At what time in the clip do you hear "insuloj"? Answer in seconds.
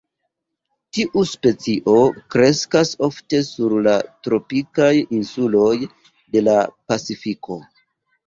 5.19-5.77